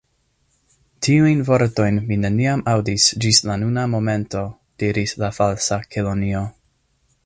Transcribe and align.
"Tiujn 1.07 1.43
vortojn 1.49 1.99
mi 2.07 2.17
neniam 2.23 2.65
aŭdis 2.73 3.07
ĝis 3.27 3.43
la 3.51 3.61
nuna 3.65 3.87
momento," 3.95 4.45
diris 4.85 5.19
la 5.25 5.35
Falsa 5.41 5.83
Kelonio. 5.95 6.47